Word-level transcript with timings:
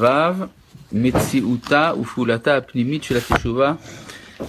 פרק 0.00 0.34
ו', 0.40 0.44
מציאותה 0.92 1.92
ופעולתה 2.00 2.56
הפנימית 2.56 3.04
של 3.04 3.16
התשובה 3.16 3.72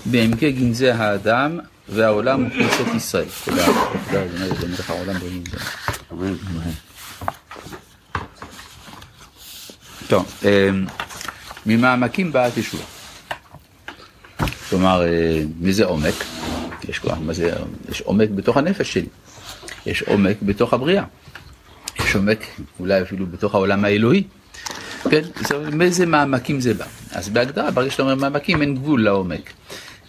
בעמקי 0.05 0.51
גנזי 0.51 0.89
האדם 0.89 1.59
והעולם 1.89 2.45
וכנסת 2.47 2.95
ישראל. 2.95 3.25
תודה, 3.45 3.65
תודה, 3.65 4.25
אדוני, 4.25 4.51
אדוני 4.51 4.73
לך 4.73 4.89
העולם 4.89 5.15
בגנזי. 5.15 5.57
טוב, 10.07 10.33
אמ, 10.43 10.85
ממעמקים 11.65 12.31
באה 12.31 12.45
התשובה. 12.45 12.83
כלומר, 14.69 15.03
אה, 15.03 15.41
מי 15.59 15.73
זה 15.73 15.85
עומק? 15.85 16.13
יש, 16.89 17.01
מה 17.05 17.33
זה, 17.33 17.53
יש 17.89 18.01
עומק 18.01 18.29
בתוך 18.29 18.57
הנפש 18.57 18.93
שלי, 18.93 19.07
יש 19.85 20.01
עומק 20.01 20.37
בתוך 20.41 20.73
הבריאה, 20.73 21.03
יש 22.05 22.15
עומק 22.15 22.39
אולי 22.79 23.01
אפילו 23.01 23.25
בתוך 23.25 23.55
העולם 23.55 23.85
האלוהי. 23.85 24.23
כן, 25.09 25.21
מאיזה 25.73 26.05
מעמקים 26.05 26.59
זה 26.59 26.73
בא? 26.73 26.85
אז 27.11 27.29
בהגדרה, 27.29 27.71
ברגע 27.71 27.91
שאתה 27.91 28.03
אומר 28.03 28.15
מעמקים, 28.15 28.61
אין 28.61 28.75
גבול 28.75 29.03
לעומק. 29.03 29.53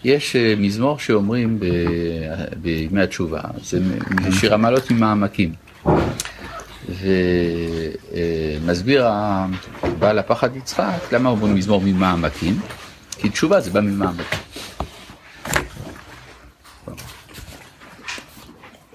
יש 0.05 0.37
אה, 0.37 0.55
מזמור 0.59 0.98
שאומרים 0.98 1.61
בימי 2.57 3.02
התשובה, 3.02 3.41
זה 3.62 3.79
שיר 4.41 4.55
המעלות 4.55 4.91
ממעמקים. 4.91 5.52
ומסביר 8.62 9.07
בעל 9.98 10.19
הפחד 10.19 10.57
יצחק, 10.57 11.13
למה 11.13 11.30
אומרים 11.30 11.55
מזמור 11.55 11.80
ממעמקים? 11.85 12.60
כי 13.19 13.29
תשובה 13.29 13.60
זה 13.60 13.71
בא 13.71 13.80
ממעמקים. 13.80 14.38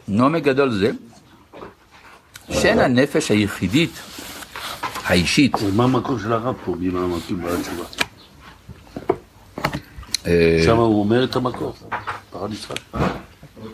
נעמק 0.07 0.43
גדול 0.43 0.71
זה, 0.71 0.91
שאין 2.49 2.79
הנפש 2.79 3.31
היחידית, 3.31 3.91
האישית. 5.11 5.55
מה 5.73 5.83
המקור 5.83 6.19
של 6.19 6.33
הרב 6.33 6.55
פה, 6.65 6.75
ממעמקים 6.79 7.41
בתשובה? 7.41 7.83
אה, 10.27 10.61
שם 10.65 10.77
הוא 10.77 10.99
אומר 10.99 11.23
את 11.23 11.35
המקור, 11.35 11.73
פרד 12.29 12.53
יצחק. 12.53 12.79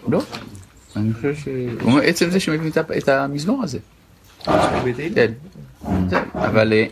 לא, 0.09 0.21
אני 0.95 1.13
חושב 1.13 1.35
ש... 1.35 1.47
הוא 1.81 1.91
אומר 1.91 2.01
עצם 2.01 2.29
זה 2.29 2.39
שמביאים 2.39 2.71
את 2.97 3.09
המזמור 3.09 3.63
הזה. 3.63 3.79
כן, 6.09 6.23
אבל 6.33 6.73
אה, 6.73 6.85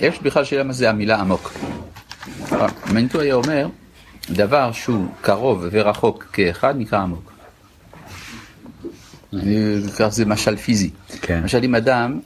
יש 0.00 0.18
בכלל 0.22 0.44
שאלה 0.44 0.64
מה 0.64 0.72
זה 0.72 0.90
המילה 0.90 1.20
עמוק. 1.20 1.52
מנטו 2.92 3.20
היה 3.20 3.34
אומר, 3.34 3.68
דבר 4.30 4.72
שהוא 4.72 5.06
קרוב 5.20 5.64
ורחוק 5.70 6.24
כאחד 6.32 6.74
נקרא 6.78 6.98
עמוק. 6.98 7.32
כך 9.98 10.08
זה 10.08 10.24
משל 10.24 10.56
פיזי. 10.56 10.90
כן. 11.20 11.40
למשל 11.42 11.64
אם 11.64 11.74
אדם, 11.74 12.20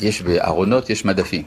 יש 0.00 0.22
בארונות, 0.22 0.90
יש 0.90 1.04
מדפים. 1.04 1.42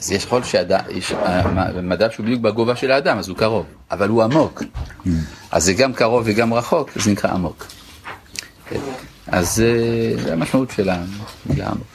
אז 0.00 0.12
יש 0.12 0.24
יכול 0.24 0.42
שיש 0.42 1.12
אה, 1.12 1.72
מדף 1.82 2.12
שהוא 2.12 2.26
בדיוק 2.26 2.40
בגובה 2.40 2.76
של 2.76 2.90
האדם, 2.90 3.18
אז 3.18 3.28
הוא 3.28 3.36
קרוב, 3.36 3.66
אבל 3.90 4.08
הוא 4.08 4.22
עמוק. 4.22 4.62
Mm. 4.62 5.08
אז 5.50 5.64
זה 5.64 5.72
גם 5.72 5.92
קרוב 5.92 6.22
וגם 6.26 6.54
רחוק, 6.54 6.90
זה 6.96 7.10
נקרא 7.10 7.30
עמוק. 7.30 7.66
אז 9.26 9.62
אה, 9.62 10.22
זה 10.22 10.32
המשמעות 10.32 10.70
של 10.70 10.90
המילה 10.90 11.68
עמוק. 11.68 11.86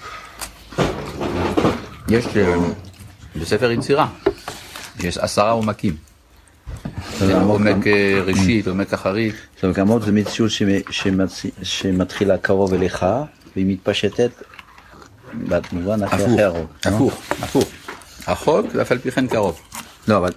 יש 2.10 2.26
אה, 2.38 2.56
בספר 3.36 3.72
יצירה, 3.72 4.08
יש 5.00 5.18
עשרה 5.18 5.52
עומקים. 5.52 5.96
עומק 7.42 7.88
ראשית, 8.26 8.68
עומק 8.68 8.94
אחרית. 8.94 9.36
זאת 9.56 9.64
אומרת, 9.64 9.78
עמוק 9.78 10.04
זה 10.04 10.12
מציאות 10.12 10.52
שמתחילה 11.64 12.38
קרוב 12.38 12.74
אליך, 12.74 13.06
והיא 13.56 13.66
מתפשטת 13.66 14.32
במובן 15.47 16.03
אחר. 16.03 16.66
הפוך, 16.86 17.22
הפוך. 17.41 17.69
רחוק 18.28 18.66
ואף 18.73 18.91
על 18.91 18.97
פי 18.97 19.11
כן 19.11 19.28
קרוב. 19.28 19.61
לא, 20.08 20.17
אבל 20.17 20.31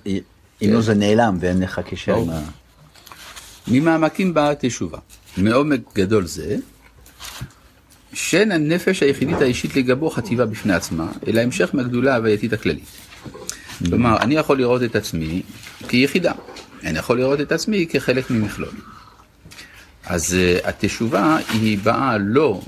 אם 0.62 0.72
לא 0.72 0.80
זה 0.80 0.94
נעלם 0.94 1.36
ואין 1.40 1.60
לך 1.60 1.80
קשר 1.90 2.16
עם 2.16 2.30
ה... 2.30 2.40
ממעמקים 3.68 4.34
באה 4.34 4.54
תשובה. 4.60 4.98
מעומק 5.36 5.80
גדול 5.94 6.26
זה, 6.26 6.56
שאין 8.12 8.52
הנפש 8.52 9.02
היחידית 9.02 9.40
האישית 9.40 9.76
לגבו 9.76 10.10
חטיבה 10.10 10.46
בפני 10.46 10.74
עצמה, 10.74 11.12
אלא 11.26 11.40
המשך 11.40 11.70
מהגדולה 11.72 12.12
ההווייתית 12.12 12.52
הכללית. 12.52 12.88
כלומר, 13.86 14.16
אני 14.16 14.34
יכול 14.34 14.58
לראות 14.58 14.82
את 14.82 14.96
עצמי 14.96 15.42
כיחידה, 15.88 16.32
אני 16.84 16.98
יכול 16.98 17.18
לראות 17.18 17.40
את 17.40 17.52
עצמי 17.52 17.86
כחלק 17.90 18.30
ממכלול. 18.30 18.70
אז 20.06 20.36
uh, 20.36 20.68
התשובה 20.68 21.38
היא 21.52 21.78
באה 21.78 22.18
לא 22.18 22.60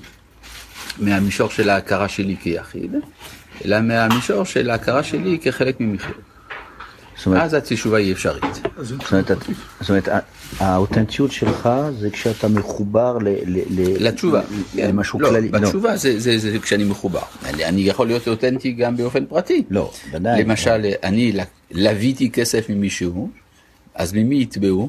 מהמישור 1.00 1.50
של 1.50 1.71
ההכרה 1.71 2.09
שלי 2.09 2.37
כיחיד, 2.41 2.94
אלא 3.65 3.81
מהמישור 3.81 4.44
של 4.44 4.71
ההכרה 4.71 5.03
שלי 5.03 5.38
כחלק 5.43 5.81
ממכלול. 5.81 6.21
אז 7.37 7.55
התשובה 7.55 7.99
היא 7.99 8.12
אפשרית. 8.12 8.44
זאת 8.78 9.91
אומרת, 9.91 10.09
האותנטיות 10.59 11.33
שלך 11.33 11.69
זה 11.99 12.11
כשאתה 12.11 12.49
מחובר 12.49 13.19
לתשובה, 13.77 14.41
למשהו 14.75 15.21
לא, 15.21 15.28
כללי. 15.28 15.49
לא, 15.49 15.59
בתשובה 15.59 15.97
זה 15.97 16.59
כשאני 16.62 16.84
מחובר. 16.84 17.22
אני 17.44 17.81
יכול 17.81 18.06
להיות 18.06 18.28
אותנטי 18.28 18.72
גם 18.72 18.97
באופן 18.97 19.27
פרטי. 19.27 19.62
לא, 19.71 19.93
ודאי. 20.12 20.44
למשל, 20.44 20.87
אני 21.03 21.32
לוויתי 21.71 22.31
כסף 22.31 22.69
ממישהו, 22.69 23.31
אז 23.94 24.12
ממי 24.12 24.43
יתבעו? 24.43 24.88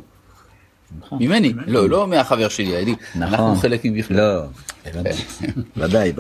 נכון. 1.00 1.24
ממני, 1.24 1.54
לא, 1.68 1.90
לא 1.90 2.08
מהחבר 2.08 2.50
שלי, 2.50 2.96
אנחנו 3.16 3.38
נכון. 3.38 3.56
חלק 3.56 3.82
ממכלול. 3.84 4.20
לא, 4.20 4.42
ודאי, 5.78 6.14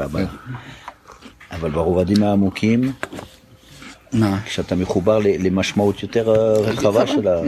אבל 1.51 1.69
ברובדים 1.71 2.23
העמוקים, 2.23 2.91
מה? 4.13 4.41
כשאתה 4.45 4.75
מחובר 4.75 5.19
למשמעות 5.39 6.03
יותר 6.03 6.29
רחבה 6.53 7.07
של 7.07 7.27
ה... 7.27 7.41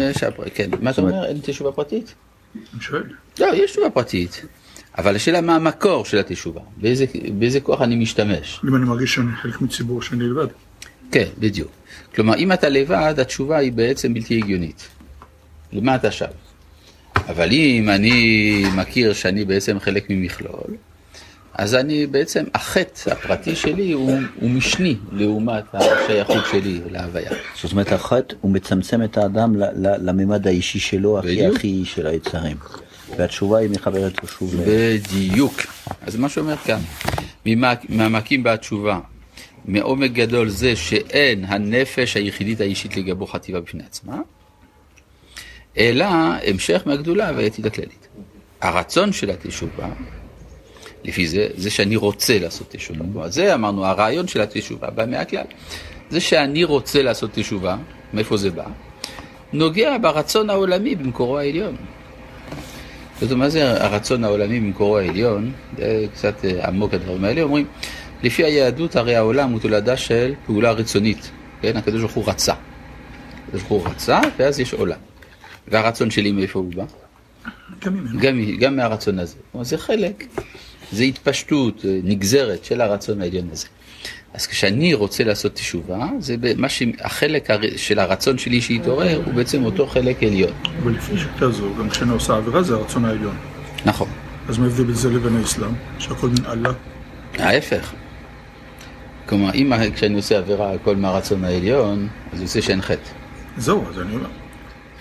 כן, 0.54 0.70
מה 0.82 0.90
אתה 0.90 1.02
אומר? 1.02 1.26
אין 1.26 1.38
תשובה 1.44 1.72
פרטית? 1.72 2.14
אני 2.56 2.82
שואל. 2.82 3.04
לא, 3.40 3.48
יש 3.56 3.72
תשובה 3.72 3.90
פרטית. 3.90 4.46
אבל 4.98 5.16
השאלה 5.16 5.42
מה 5.42 5.56
המקור 5.56 6.06
של 6.06 6.18
התשובה, 6.18 6.62
באיזה, 6.78 7.06
באיזה 7.38 7.60
כוח 7.60 7.82
אני 7.82 7.96
משתמש. 7.96 8.60
אם 8.68 8.76
אני 8.76 8.86
מרגיש 8.86 9.14
שאני 9.14 9.32
חלק 9.42 9.62
מציבור 9.62 10.02
שאני 10.02 10.24
לבד. 10.24 10.48
כן, 11.12 11.26
בדיוק. 11.40 11.72
כלומר, 12.16 12.36
אם 12.36 12.52
אתה 12.52 12.70
לבד, 12.70 13.20
התשובה 13.20 13.58
היא 13.58 13.72
בעצם 13.72 14.14
בלתי 14.14 14.38
הגיונית. 14.38 14.88
למה 15.74 15.96
אתה 15.96 16.12
שב? 16.12 16.26
אבל 17.30 17.52
אם 17.52 17.90
אני 17.90 18.64
מכיר 18.76 19.14
שאני 19.14 19.46
בעצם 19.46 19.80
חלק 19.80 20.06
ממכלול, 20.10 20.78
אז 21.54 21.76
אני 21.76 22.08
בעצם, 22.08 22.44
החטא 22.54 23.10
הפרטי 23.12 23.56
שלי 23.56 23.92
הוא, 23.92 24.20
הוא 24.40 24.50
משני 24.50 24.96
לעומת 25.12 25.64
השייכות 25.74 26.44
שלי 26.52 26.80
להוויה. 26.92 27.32
זאת 27.62 27.72
אומרת, 27.72 27.92
החטא 27.92 28.36
הוא 28.42 28.52
מצמצם 28.52 29.04
את 29.04 29.18
האדם 29.18 29.56
לממד 29.76 30.48
האישי 30.48 30.80
שלו, 30.80 31.20
הכי 31.20 31.46
הכי 31.46 31.82
של 31.86 32.08
היצרים. 32.08 32.58
והתשובה 33.18 33.58
היא 33.58 33.70
מחברת 33.70 34.24
לו 34.24 34.30
שוב. 34.30 34.56
בדיוק. 34.68 35.62
אז 36.02 36.16
מה 36.16 36.30
שאומר 36.30 36.58
כאן, 36.58 36.80
ממעמקים 37.46 38.44
בתשובה, 38.44 39.00
מעומק 39.66 40.12
גדול 40.12 40.50
זה 40.50 40.76
שאין 40.76 41.46
הנפש 41.48 42.18
היחידית 42.18 42.62
האישית 42.62 42.98
לגבו 42.98 43.28
חטיבה 43.28 43.60
בפני 43.60 43.84
עצמה, 43.84 44.18
אלא 45.78 46.06
המשך 46.48 46.82
מהגדולה 46.86 47.32
והיתית 47.36 47.66
הכללית. 47.66 48.08
הרצון 48.62 49.14
של 49.14 49.30
התשובה 49.30 49.90
לפי 51.04 51.28
זה, 51.28 51.48
זה 51.56 51.70
שאני 51.70 51.96
רוצה 51.96 52.40
לעשות 52.40 52.70
תשובה. 52.70 53.30
זה 53.30 53.54
אמרנו, 53.54 53.86
הרעיון 53.86 54.28
של 54.28 54.42
התשובה 54.42 54.90
בא 54.90 55.06
מהכלל. 55.06 55.46
זה 56.10 56.20
שאני 56.20 56.64
רוצה 56.64 57.02
לעשות 57.02 57.30
תשובה, 57.34 57.78
מאיפה 58.14 58.38
זה 58.38 58.50
בא? 58.50 58.66
נוגע 59.54 59.98
ברצון 60.02 60.50
העולמי 60.50 60.96
במקורו 60.96 61.38
העליון. 61.38 61.76
זאת 63.22 63.32
אומרת, 63.32 63.38
מה 63.38 63.50
זה 63.50 63.84
הרצון 63.84 64.24
העולמי 64.24 64.60
במקורו 64.60 64.98
העליון? 64.98 65.52
זה 65.78 66.06
קצת 66.14 66.46
אה, 66.46 66.68
עמוק 66.68 66.94
הדברים 66.94 67.24
האלה. 67.24 67.42
אומרים, 67.42 67.66
לפי 68.24 68.44
היהדות 68.44 68.96
הרי 68.96 69.16
העולם 69.16 69.52
הוא 69.52 69.60
תולדה 69.60 69.98
של 69.98 70.34
פעולה 70.46 70.72
רצונית. 70.72 71.32
כן, 71.62 71.78
הקדוש 71.78 72.02
ברוך 72.02 72.14
הוא 72.14 72.24
רצה. 72.28 72.54
הקדוש 73.48 73.64
ברוך 73.64 73.84
הוא 73.84 73.92
רצה, 73.92 74.20
ואז 74.38 74.60
יש 74.60 74.74
עולם. 74.74 75.13
והרצון 75.68 76.12
שלי 76.12 76.32
מאיפה 76.32 76.60
הוא 76.60 76.74
בא? 76.76 76.84
גם 77.86 77.94
ממנו. 77.94 78.20
גם, 78.20 78.40
גם 78.60 78.76
מהרצון 78.76 79.20
הזה. 79.20 79.36
כלומר, 79.52 79.66
זה 79.66 79.78
חלק 79.78 80.26
זה 80.94 81.04
התפשטות, 81.04 81.86
אה, 81.86 82.00
נגזרת 82.04 82.66
של 82.66 82.82
הרצון 82.82 83.22
העליון 83.22 83.50
הזה. 83.52 83.68
אז 84.34 84.48
כשאני 84.48 84.94
רוצה 84.94 85.24
לעשות 85.24 85.54
תשובה, 85.54 86.08
זה 86.20 86.36
מה 86.58 86.70
שהחלק 86.70 87.48
של 87.76 88.00
הרצון 88.00 88.38
שלי 88.38 88.62
שהתעורר 88.62 89.22
הוא 89.26 89.34
בעצם 89.34 89.64
אותו 89.64 89.88
חלק 89.88 90.24
עליון. 90.24 90.52
אבל 90.84 90.92
לפי 90.92 91.18
שיטה 91.18 91.52
זו, 91.52 91.76
גם 91.80 91.90
כשאני 91.90 92.12
עושה 92.12 92.36
עבירה 92.36 92.64
זה 92.64 92.76
הרצון 92.76 93.06
העליון. 93.06 93.36
נכון. 93.86 94.08
אז 94.50 94.58
מה 94.58 94.66
ההבדל 94.66 94.84
בין 94.84 94.96
זה 94.96 95.10
לבין 95.10 95.36
האסלאם? 95.38 95.74
שהכל 96.00 96.28
מן 96.28 96.46
אללה? 96.46 96.72
ההפך. 97.40 97.94
כלומר, 99.30 99.54
אם 99.54 99.72
כשאני 99.96 100.16
עושה 100.16 100.38
עבירה 100.38 100.74
הכל 100.74 100.96
מהרצון 100.96 101.44
העליון, 101.44 102.08
אז 102.32 102.38
זה 102.38 102.44
עושה 102.44 102.62
שאין 102.62 102.82
חטא. 102.82 103.10
זהו, 103.58 103.90
אז 103.90 104.00
אני 104.00 104.16
אומר. 104.16 104.43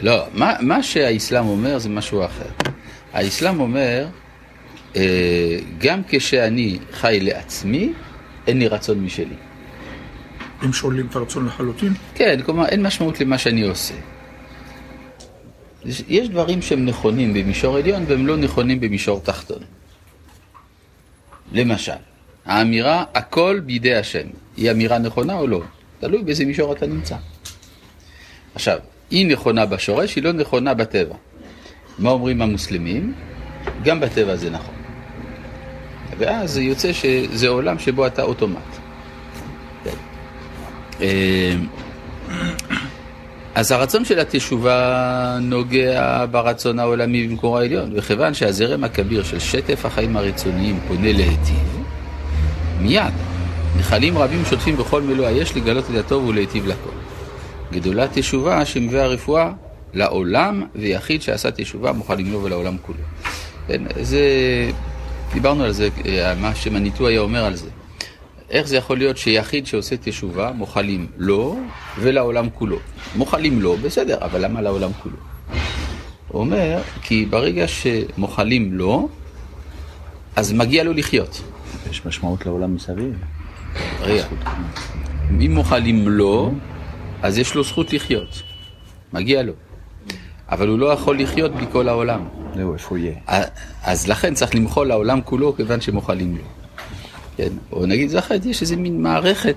לא, 0.01 0.27
מה, 0.35 0.55
מה 0.61 0.83
שהאסלאם 0.83 1.47
אומר 1.47 1.79
זה 1.79 1.89
משהו 1.89 2.25
אחר. 2.25 2.49
האסלאם 3.13 3.61
אומר, 3.61 4.07
אה, 4.97 5.03
גם 5.79 6.01
כשאני 6.09 6.79
חי 6.93 7.19
לעצמי, 7.23 7.93
אין 8.47 8.59
לי 8.59 8.69
רצון 8.69 8.99
משלי. 9.05 9.35
אם 10.65 10.73
שוללים 10.73 11.07
את 11.11 11.17
הרצון 11.17 11.47
לחלוטין, 11.47 11.93
כן, 12.15 12.41
כלומר 12.45 12.67
אין 12.67 12.83
משמעות 12.83 13.21
למה 13.21 13.39
שאני 13.39 13.63
עושה. 13.63 13.95
יש- 15.85 16.03
יש 16.09 16.29
דברים 16.29 16.63
שהם 16.63 16.87
נכונים 16.87 17.35
במישור 17.35 17.77
עליון 17.77 18.05
והם 18.09 18.27
לא 18.27 18.37
נכונים 18.37 18.81
במישור 18.81 19.21
תחתון. 19.21 19.63
למשל, 21.53 21.93
האמירה 22.47 23.05
הכל 23.15 23.61
בידי 23.67 23.95
השם, 23.95 24.27
היא 24.57 24.71
אמירה 24.71 24.99
נכונה 24.99 25.35
או 25.35 25.47
לא? 25.47 25.63
תלוי 26.01 26.23
באיזה 26.23 26.45
מישור 26.45 26.73
אתה 26.73 26.87
נמצא. 26.87 27.17
עכשיו, 28.55 28.79
היא 29.13 29.27
נכונה 29.27 29.67
בשורש, 29.67 30.17
היא 30.17 30.25
לא 30.25 30.33
נכונה 30.33 30.75
בטבע. 30.75 31.15
מה 31.99 32.11
אומרים 32.11 32.43
המוסלמים? 32.43 33.15
גם 33.85 34.01
בטבע 34.01 34.37
זה 34.37 34.51
נכון. 34.51 34.75
ואז 36.19 36.59
יוצא 36.59 36.93
שזה 36.93 37.49
עולם 37.49 37.79
שבו 37.79 38.07
אתה 38.07 38.23
אוטומט. 38.23 38.59
אה, 41.01 41.55
אז 43.55 43.71
הרצון 43.73 44.05
של 44.05 44.19
התשובה 44.19 45.39
נוגע 45.41 46.25
ברצון 46.31 46.79
העולמי 46.79 47.29
במקור 47.29 47.59
העליון, 47.59 47.93
וכיוון 47.95 48.35
שהזרם 48.35 48.85
הכביר 48.85 49.23
של 49.23 49.39
שטף 49.39 49.87
החיים 49.87 50.17
הרצוניים 50.17 50.81
פונה 50.89 51.13
להיטיב, 51.13 51.79
מיד 52.81 53.13
נחלים 53.77 54.19
רבים 54.19 54.45
שוטפים 54.45 54.77
בכל 54.77 55.03
מילוא 55.03 55.27
היש 55.27 55.57
לגלות 55.57 55.85
את 55.91 55.95
הטוב 55.95 56.27
ולהיטיב 56.29 56.67
לכל. 56.67 56.92
גדולה 57.73 58.07
תשובה 58.15 58.65
שמביאה 58.65 59.07
רפואה 59.07 59.53
לעולם, 59.95 60.63
ויחיד 60.75 61.23
שעשה 61.23 61.51
תשובה 61.51 61.93
מוכן 61.93 62.19
לגנוב 62.19 62.47
על 62.47 62.53
העולם 62.53 62.77
כולו. 62.83 62.99
כן, 63.67 63.83
זה, 64.01 64.21
דיברנו 65.33 65.65
על 65.65 65.73
זה, 65.73 65.89
אה, 66.07 66.35
מה 66.35 66.55
שמניטו 66.55 67.07
היה 67.07 67.21
אומר 67.21 67.45
על 67.45 67.57
זה. 67.57 67.69
איך 68.51 68.67
זה 68.67 68.77
יכול 68.77 68.99
להיות 68.99 69.17
שיחיד 69.17 69.67
שעושה 69.67 69.97
תשובה 69.97 70.53
מוחלים 70.53 71.07
לו 71.17 71.59
ולעולם 72.01 72.51
כולו? 72.51 72.77
מוחלים 73.17 73.61
לו, 73.61 73.77
בסדר, 73.77 74.19
אבל 74.21 74.45
למה 74.45 74.61
לעולם 74.61 74.91
כולו? 75.03 75.17
הוא 76.29 76.41
אומר, 76.41 76.81
כי 77.03 77.27
ברגע 77.31 77.65
שמוחלים 77.69 78.73
לו, 78.73 79.09
אז 80.37 80.53
מגיע 80.53 80.85
לו 80.85 80.93
לחיות. 80.93 81.43
יש 81.91 82.07
משמעות 82.07 82.47
לעולם 82.47 82.75
מסביב. 82.75 83.15
רגע, 84.01 84.25
אם 85.41 85.55
מוחלים 85.55 86.09
לו, 86.09 86.53
אז 87.23 87.39
יש 87.39 87.55
לו 87.55 87.65
זכות 87.65 87.93
לחיות. 87.93 88.43
מגיע 89.13 89.43
לו. 89.43 89.53
אבל 90.51 90.69
הוא 90.69 90.79
לא 90.79 90.87
יכול 90.87 91.19
לחיות 91.19 91.53
בלי 91.53 91.67
כל 91.73 91.89
העולם. 91.89 92.29
זהו, 92.55 92.75
איפה 92.75 92.89
הוא 92.89 92.99
יהיה? 92.99 93.15
אז 93.83 94.09
לכן 94.09 94.35
צריך 94.35 94.55
למחול 94.55 94.87
לעולם 94.87 95.21
כולו 95.21 95.57
כיוון 95.57 95.81
שמוחלים 95.81 96.37
לו. 96.37 96.43
כן, 97.37 97.53
או 97.73 97.87
נגיד 97.87 98.11
זה 98.11 98.19
אחרת, 98.19 98.47
יש 98.47 98.63
איזה 98.63 98.77
מין 98.77 99.03
מערכת 99.03 99.57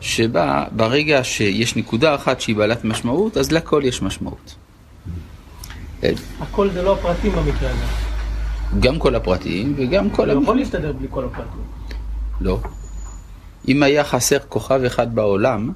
שבה 0.00 0.64
ברגע 0.72 1.24
שיש 1.24 1.76
נקודה 1.76 2.14
אחת 2.14 2.40
שהיא 2.40 2.56
בעלת 2.56 2.84
משמעות, 2.84 3.36
אז 3.36 3.52
לכל 3.52 3.82
יש 3.84 4.02
משמעות. 4.02 4.54
כן, 6.00 6.14
הכל 6.40 6.70
זה 6.70 6.82
לא 6.82 6.92
הפרטים 6.92 7.32
במקרה 7.32 7.70
הזה. 7.70 7.84
גם 8.80 8.98
כל 8.98 9.14
הפרטים 9.14 9.74
וגם 9.76 10.10
כל 10.10 10.30
הוא 10.30 10.42
יכול. 10.42 10.56
להסתדר 10.56 10.92
בלי 10.92 11.06
כל 11.10 11.24
הפרטים. 11.24 11.62
לא. 12.40 12.60
אם 13.68 13.82
היה 13.82 14.04
חסר 14.04 14.38
כוכב 14.48 14.80
אחד 14.84 15.14
בעולם, 15.14 15.72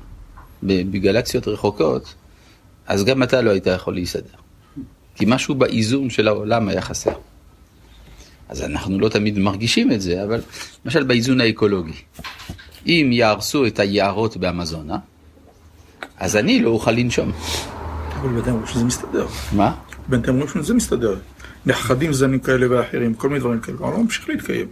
בגלקסיות 0.62 1.49
רחוקות, 1.49 2.14
אז 2.87 3.05
גם 3.05 3.22
אתה 3.22 3.40
לא 3.40 3.50
היית 3.50 3.66
יכול 3.66 3.94
להסתדר. 3.94 4.38
כי 5.14 5.25
משהו 5.28 5.55
באיזון 5.55 6.10
של 6.10 6.28
העולם 6.28 6.69
היה 6.69 6.81
חסר. 6.81 7.12
אז 8.49 8.62
אנחנו 8.62 9.00
לא 9.00 9.08
תמיד 9.08 9.38
מרגישים 9.38 9.93
את 9.93 10.00
זה, 10.00 10.25
אבל 10.25 10.40
למשל 10.84 11.02
באיזון 11.05 11.40
האקולוגי. 11.40 11.93
אם 12.87 13.08
יהרסו 13.12 13.66
את 13.66 13.78
היערות 13.78 14.37
באמזונה, 14.37 14.99
אז 16.19 16.37
אני 16.37 16.62
לא 16.62 16.70
אוכל 16.70 16.90
לנשום. 16.90 17.32
אבל 18.20 18.28
בינתיים 18.28 18.55
אומרים 18.55 18.72
שזה 18.72 18.84
מסתדר. 18.84 19.26
מה? 19.52 19.75
בינתיים 20.08 20.40
אומרים 20.40 20.64
שזה 20.64 20.75
מסתדר. 20.75 21.16
נחדים 21.66 22.12
זנים 22.12 22.38
כאלה 22.38 22.66
ואחרים, 22.70 23.14
כל 23.14 23.28
מיני 23.28 23.40
דברים 23.40 23.60
כאלה, 23.60 23.78
העולם 23.81 24.00
ממשיך 24.00 24.28
להתקיים. 24.28 24.66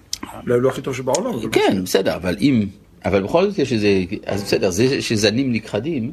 אולי 0.47 0.61
לא 0.61 0.69
הכי 0.69 0.83
טוב 0.83 0.95
שבעולם, 0.95 1.51
כן, 1.53 1.85
בסדר, 1.85 2.17
אבל 2.17 2.37
אם... 2.41 2.67
אבל 3.07 3.23
בכל 3.23 3.51
זאת 3.51 3.59
יש 3.59 3.73
איזה... 3.73 4.05
אז 4.27 4.43
בסדר, 4.43 4.71
זה 4.71 5.03
שזנים 5.03 5.53
נכחדים, 5.53 6.13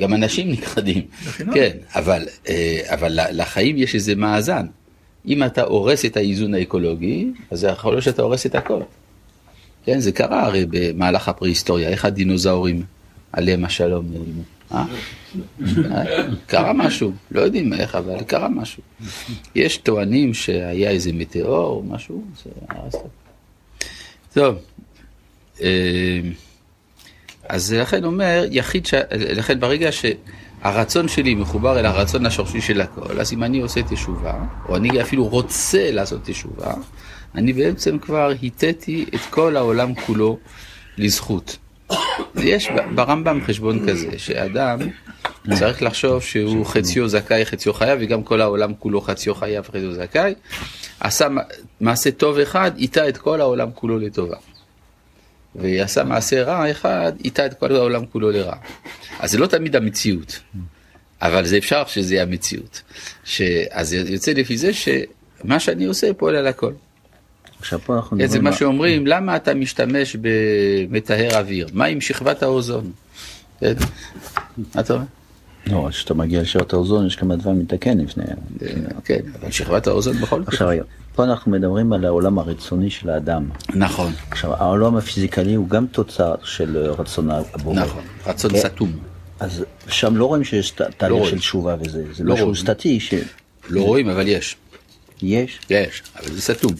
גם 0.00 0.14
אנשים 0.14 0.50
נכחדים. 0.52 1.02
כן, 1.54 1.76
אבל, 1.94 2.26
אה, 2.48 2.80
אבל 2.86 3.18
לחיים 3.32 3.76
יש 3.76 3.94
איזה 3.94 4.14
מאזן. 4.14 4.66
אם 5.26 5.44
אתה 5.44 5.62
הורס 5.62 6.04
את 6.04 6.16
האיזון 6.16 6.54
האקולוגי, 6.54 7.32
אז 7.50 7.60
זה 7.60 7.68
יכול 7.68 7.92
להיות 7.92 8.04
שאתה 8.04 8.22
הורס 8.22 8.46
את 8.46 8.54
הכל. 8.54 8.80
כן, 9.84 10.00
זה 10.00 10.12
קרה 10.12 10.46
הרי 10.46 10.66
במהלך 10.70 11.28
הפרה-היסטוריה, 11.28 11.88
איך 11.88 12.04
הדינוזאורים, 12.04 12.82
עליהם 13.32 13.64
השלום, 13.64 14.06
נעלמו. 14.12 14.42
אה? 14.72 14.84
קרה 16.46 16.72
משהו, 16.72 17.12
לא 17.30 17.40
יודעים 17.40 17.72
איך, 17.72 17.94
אבל 17.94 18.22
קרה 18.22 18.48
משהו. 18.48 18.82
יש 19.54 19.76
טוענים 19.76 20.34
שהיה 20.34 20.90
איזה 20.90 21.12
מטאור 21.12 21.76
או 21.76 21.82
משהו, 21.82 22.24
זה 22.44 22.50
הרס 22.68 22.94
את 22.94 23.20
טוב, 24.34 24.56
אז 27.48 27.72
לכן 27.72 28.04
אומר, 28.04 28.44
יחיד, 28.50 28.86
ש... 28.86 28.94
לכן 29.10 29.60
ברגע 29.60 29.90
שהרצון 29.92 31.08
שלי 31.08 31.34
מחובר 31.34 31.78
אל 31.78 31.86
הרצון 31.86 32.26
השורשי 32.26 32.60
של 32.60 32.80
הכל, 32.80 33.20
אז 33.20 33.32
אם 33.32 33.42
אני 33.42 33.60
עושה 33.60 33.80
תשובה, 33.82 34.34
או 34.68 34.76
אני 34.76 35.02
אפילו 35.02 35.24
רוצה 35.26 35.90
לעשות 35.90 36.20
תשובה, 36.24 36.72
אני 37.34 37.52
בעצם 37.52 37.98
כבר 37.98 38.32
היטיתי 38.40 39.04
את 39.14 39.20
כל 39.30 39.56
העולם 39.56 39.94
כולו 39.94 40.38
לזכות. 40.98 41.56
יש 42.36 42.68
ברמב"ם 42.94 43.40
חשבון 43.46 43.88
כזה, 43.88 44.18
שאדם 44.18 44.78
צריך 45.58 45.82
לחשוב 45.82 46.22
שהוא 46.22 46.66
חציו 46.66 47.08
זכאי, 47.08 47.46
חציו 47.46 47.74
חייב, 47.74 47.98
וגם 48.02 48.22
כל 48.22 48.40
העולם 48.40 48.74
כולו 48.74 49.00
חציו 49.00 49.34
חייב, 49.34 49.64
חציו 49.64 49.94
זכאי. 49.94 50.34
עשה 51.00 51.28
מעשה 51.80 52.10
טוב 52.10 52.38
אחד, 52.38 52.70
איתה 52.76 53.08
את 53.08 53.16
כל 53.16 53.40
העולם 53.40 53.68
כולו 53.74 53.98
לטובה. 53.98 54.36
ועשה 55.54 56.04
מעשה 56.04 56.42
רע 56.42 56.70
אחד, 56.70 57.12
איתה 57.24 57.46
את 57.46 57.54
כל 57.54 57.76
העולם 57.76 58.06
כולו 58.06 58.30
לרע. 58.30 58.56
אז 59.20 59.30
זה 59.30 59.38
לא 59.38 59.46
תמיד 59.46 59.76
המציאות, 59.76 60.40
אבל 61.22 61.46
זה 61.46 61.58
אפשר 61.58 61.82
שזה 61.86 62.14
יהיה 62.14 62.22
המציאות. 62.22 62.82
ש... 63.24 63.42
אז 63.70 63.92
יוצא 63.92 64.32
לפי 64.32 64.56
זה 64.56 64.70
שמה 64.72 65.60
שאני 65.60 65.84
עושה 65.84 66.14
פועל 66.14 66.36
על 66.36 66.46
הכל. 66.46 66.72
עכשיו 67.58 67.78
פה 67.78 67.96
אנחנו 67.96 68.18
כן, 68.18 68.26
זה 68.26 68.40
מה 68.40 68.52
שאומרים, 68.52 69.06
למה 69.06 69.36
אתה 69.36 69.54
משתמש 69.54 70.16
במטהר 70.20 71.38
אוויר? 71.38 71.68
מה 71.72 71.84
עם 71.84 72.00
שכבת 72.00 72.42
האוזון? 72.42 72.92
כן? 73.60 73.72
מה 74.74 74.80
אתה 74.80 74.92
אומר? 74.92 75.04
לא, 75.66 75.88
כשאתה 75.90 76.14
מגיע 76.14 76.42
לשעות 76.42 76.72
האוזון 76.72 77.06
יש 77.06 77.16
כמה 77.16 77.36
דברים 77.36 77.58
מתקן 77.58 77.98
לפני... 77.98 78.24
כן, 79.04 79.20
אבל 79.40 79.50
שכבת 79.50 79.86
האוזון 79.86 80.16
בכל 80.16 80.40
זאת. 80.40 80.48
עכשיו 80.48 80.68
פה 81.14 81.24
אנחנו 81.24 81.52
מדברים 81.52 81.92
על 81.92 82.04
העולם 82.04 82.38
הרצוני 82.38 82.90
של 82.90 83.10
האדם. 83.10 83.48
נכון, 83.74 84.12
עכשיו 84.30 84.54
העולם 84.54 84.96
הפיזיקלי 84.96 85.54
הוא 85.54 85.68
גם 85.68 85.86
תוצר 85.86 86.34
של 86.44 86.76
רצון 86.78 87.30
הבורא. 87.30 87.74
נכון, 87.80 88.04
רצון 88.26 88.50
כן. 88.52 88.58
סתום. 88.58 88.92
אז 89.40 89.64
שם 89.88 90.16
לא 90.16 90.24
רואים 90.24 90.44
שיש 90.44 90.70
ת- 90.70 90.80
תהליך 90.82 91.18
רואים. 91.18 91.30
של 91.34 91.38
תשובה 91.38 91.76
וזה, 91.80 92.04
זה 92.14 92.24
לא 92.24 92.34
משהו 92.34 92.46
רואים. 92.46 92.60
סטטי 92.62 93.00
שיש. 93.00 93.24
לא 93.70 93.82
רואים, 93.82 94.08
אבל 94.08 94.28
יש. 94.28 94.56
יש, 95.22 95.58
אבל 96.20 96.32
זה 96.32 96.42
סתום. 96.42 96.72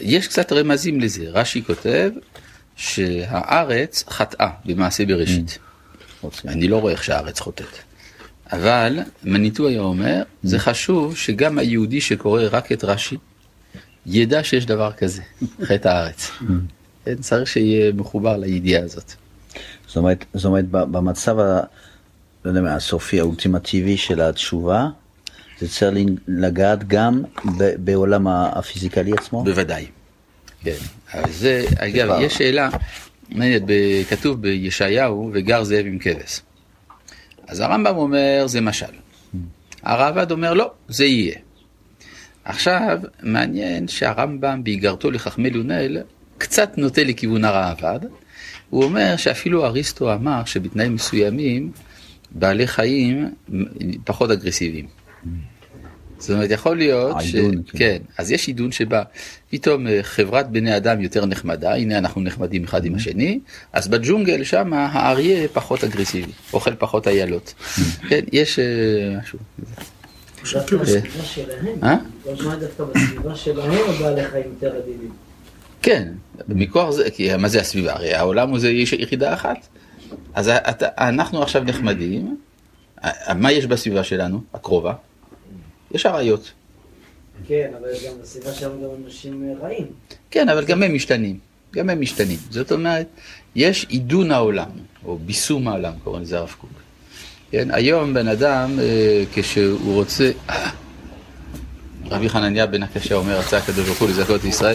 יש 0.00 0.28
קצת 0.28 0.52
רמזים 0.52 1.00
לזה. 1.00 1.24
רש"י 1.28 1.62
כותב 1.64 2.10
שהארץ 2.76 4.04
חטאה 4.10 4.48
במעשה 4.64 5.06
בראשית. 5.06 5.58
רוצים. 6.20 6.50
אני 6.50 6.68
לא 6.68 6.76
רואה 6.80 6.92
איך 6.92 7.04
שהארץ 7.04 7.40
חוטאת. 7.40 7.66
אבל 8.52 8.98
מניטו 9.24 9.68
היה 9.68 9.80
אומר, 9.80 10.22
זה 10.42 10.58
חשוב 10.58 11.16
שגם 11.16 11.58
היהודי 11.58 12.00
שקורא 12.00 12.42
רק 12.50 12.72
את 12.72 12.84
רש"י, 12.84 13.16
ידע 14.06 14.44
שיש 14.44 14.66
דבר 14.66 14.92
כזה, 14.92 15.22
חטא 15.62 15.88
הארץ. 15.88 16.30
כן, 17.04 17.14
צריך 17.16 17.46
שיהיה 17.48 17.92
מחובר 17.92 18.36
לידיעה 18.36 18.82
הזאת. 18.82 19.12
זאת 19.86 19.96
אומרת, 19.96 20.24
זאת 20.34 20.44
אומרת 20.44 20.64
במצב 20.70 21.38
ה... 21.38 21.60
לא 22.44 22.50
יודע 22.58 22.74
הסופי 22.74 23.20
האולטימטיבי 23.20 23.96
של 23.96 24.20
התשובה, 24.20 24.86
זה 25.58 25.68
צריך 25.68 26.08
לגעת 26.28 26.88
גם 26.88 27.22
ב- 27.58 27.74
בעולם 27.84 28.26
הפיזיקלי 28.28 29.12
עצמו? 29.12 29.44
בוודאי. 29.44 29.86
כן. 30.62 30.74
זה, 31.30 31.64
אגב, 31.78 32.12
טיפה. 32.12 32.22
יש 32.24 32.34
שאלה, 32.34 32.68
מעניינת, 33.28 33.62
כתוב 34.08 34.42
בישעיהו, 34.42 35.30
וגר 35.34 35.64
זאב 35.64 35.86
עם 35.86 35.98
כבש. 35.98 36.40
אז 37.48 37.60
הרמב"ם 37.60 37.96
אומר, 37.96 38.44
זה 38.46 38.60
משל. 38.60 38.86
הרעב"ד 39.82 40.30
אומר, 40.30 40.54
לא, 40.54 40.70
זה 40.88 41.04
יהיה. 41.04 41.36
עכשיו, 42.46 43.00
מעניין 43.22 43.88
שהרמב"ם, 43.88 44.64
באיגרתו 44.64 45.10
לחכמי 45.10 45.50
לונל, 45.50 45.98
קצת 46.38 46.78
נוטה 46.78 47.04
לכיוון 47.04 47.44
הרעב"ד. 47.44 48.00
הוא 48.70 48.84
אומר 48.84 49.16
שאפילו 49.16 49.64
אריסטו 49.66 50.14
אמר 50.14 50.44
שבתנאים 50.44 50.94
מסוימים, 50.94 51.72
בעלי 52.30 52.66
חיים 52.66 53.30
פחות 54.04 54.30
אגרסיביים. 54.30 54.86
זאת 56.18 56.30
אומרת, 56.30 56.50
יכול 56.50 56.76
להיות 56.76 57.16
ש... 57.20 57.34
העידון, 57.34 57.62
כן. 57.66 57.78
כן, 57.78 57.98
אז 58.18 58.32
יש 58.32 58.46
עידון 58.46 58.72
שבא, 58.72 59.02
פתאום 59.50 59.86
אה, 59.86 60.02
חברת 60.02 60.50
בני 60.50 60.76
אדם 60.76 61.00
יותר 61.00 61.26
נחמדה, 61.26 61.74
הנה 61.74 61.98
אנחנו 61.98 62.20
נחמדים 62.20 62.64
אחד 62.64 62.84
עם 62.84 62.94
השני, 62.94 63.40
אז 63.72 63.88
בג'ונגל 63.88 64.44
שם 64.44 64.72
האריה 64.72 65.48
פחות 65.48 65.84
אגרסיבי, 65.84 66.32
אוכל 66.52 66.74
פחות 66.74 67.08
איילות. 67.08 67.54
כן, 68.08 68.24
יש 68.32 68.58
אה, 68.58 69.18
משהו. 69.20 69.38
דווקא 70.54 70.76
בסביבה 70.76 71.24
שלהם, 71.24 71.78
אה? 71.82 71.96
דווקא 72.24 72.84
בסביבה 72.84 73.36
שלהם 73.36 73.80
הבעלי 73.88 74.24
חיים 74.24 74.44
יותר 74.54 74.76
עדינים. 74.76 75.10
כן, 75.82 76.08
מכוח 76.48 76.90
זה, 76.90 77.10
כי 77.10 77.36
מה 77.36 77.48
זה 77.48 77.60
הסביבה? 77.60 77.92
הרי 77.92 78.14
העולם 78.14 78.50
הוא 78.50 78.58
זה 78.58 78.70
יש 78.70 78.92
יחידה 78.92 79.34
אחת. 79.34 79.66
אז 80.34 80.48
אתה, 80.48 80.88
אנחנו 80.98 81.42
עכשיו 81.42 81.64
נחמדים, 81.64 82.36
מה 83.36 83.52
יש 83.52 83.66
בסביבה 83.66 84.04
שלנו, 84.04 84.40
הקרובה? 84.54 84.94
יש 85.90 86.06
אריות. 86.06 86.52
כן, 87.46 87.70
אבל 87.80 87.88
גם 88.06 88.12
בסביבה 88.22 88.52
שלהם 88.52 88.82
גם 88.82 88.88
אנשים 89.06 89.56
רעים. 89.62 89.86
כן, 90.30 90.48
אבל 90.48 90.64
גם 90.64 90.82
הם 90.82 90.94
משתנים. 90.94 91.38
גם 91.74 91.90
הם 91.90 92.00
משתנים. 92.00 92.38
זאת 92.50 92.72
אומרת, 92.72 93.06
יש 93.54 93.86
עידון 93.88 94.30
העולם, 94.30 94.70
או 95.04 95.18
ביסום 95.18 95.68
העולם, 95.68 95.92
קוראים 96.04 96.22
לזה 96.22 96.38
הרב 96.38 96.54
קוק. 96.60 96.70
כן, 97.50 97.68
היום 97.72 98.14
בן 98.14 98.28
אדם, 98.28 98.78
אה, 98.80 99.24
כשהוא 99.34 99.94
רוצה... 99.94 100.30
רבי 102.10 102.28
חנניה 102.28 102.66
בן 102.66 102.82
הקשה 102.82 103.14
אומר, 103.14 103.38
רצה 103.38 103.58
הקדוש 103.58 103.86
ברוך 103.86 103.98
הוא 103.98 104.08
לזכות 104.08 104.44
ישראל, 104.44 104.74